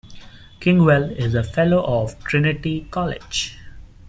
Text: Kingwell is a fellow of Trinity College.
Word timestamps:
Kingwell 0.59 1.11
is 1.11 1.35
a 1.35 1.43
fellow 1.43 1.83
of 1.83 2.17
Trinity 2.23 2.87
College. 2.89 3.59